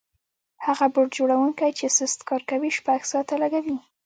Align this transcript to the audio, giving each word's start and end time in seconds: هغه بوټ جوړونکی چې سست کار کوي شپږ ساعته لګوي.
هغه 0.65 0.85
بوټ 0.93 1.07
جوړونکی 1.17 1.69
چې 1.79 1.85
سست 1.97 2.19
کار 2.29 2.41
کوي 2.49 2.69
شپږ 2.77 2.99
ساعته 3.11 3.35
لګوي. 3.43 3.77